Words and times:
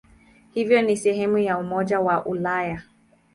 Hivyo 0.53 0.81
ni 0.81 0.97
sehemu 0.97 1.37
ya 1.37 1.57
Umoja 1.57 1.99
wa 1.99 2.25
Ulaya. 2.25 2.81